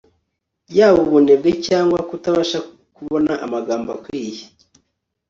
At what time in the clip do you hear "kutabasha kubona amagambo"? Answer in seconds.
2.09-3.89